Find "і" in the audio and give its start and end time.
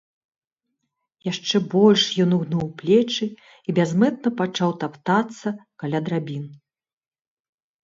3.35-3.69